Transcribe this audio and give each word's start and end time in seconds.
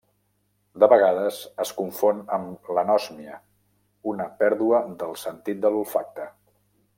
De 0.83 0.87
vegades 0.93 1.41
es 1.65 1.73
confon 1.81 2.23
amb 2.37 2.71
l'Anòsmia: 2.77 3.37
una 4.13 4.27
pèrdua 4.43 4.81
del 5.03 5.15
sentit 5.27 5.63
de 5.67 5.73
l'olfacte. 5.77 6.27